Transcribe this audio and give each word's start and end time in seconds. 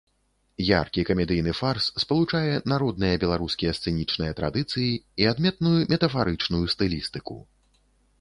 Яркі 0.67 1.01
камедыйны 1.09 1.51
фарс 1.57 1.89
спалучае 2.03 2.55
народныя 2.73 3.19
беларускія 3.23 3.71
сцэнічныя 3.79 4.31
традыцыі 4.39 4.87
і 5.25 5.29
адметную 5.33 5.75
метафарычную 5.93 6.63
стылістыку. 6.77 7.37